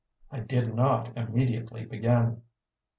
I 0.31 0.39
did 0.39 0.73
not 0.73 1.15
immediately 1.15 1.85
begin. 1.85 2.41